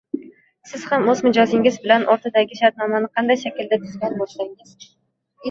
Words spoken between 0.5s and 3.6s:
Siz ham o‘z mijozingiz bilan o‘rtadagi shartnomani qanday